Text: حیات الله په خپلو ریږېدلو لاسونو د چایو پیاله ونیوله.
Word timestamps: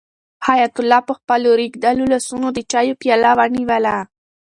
حیات 0.47 0.73
الله 0.81 1.01
په 1.07 1.13
خپلو 1.19 1.47
ریږېدلو 1.59 2.03
لاسونو 2.13 2.47
د 2.53 2.59
چایو 2.71 2.99
پیاله 3.01 3.31
ونیوله. 3.37 3.95